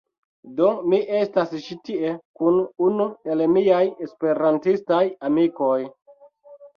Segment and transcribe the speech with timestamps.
[0.59, 5.77] Do, mi estas ĉi tie kun unu el miaj esperantistaj amikoj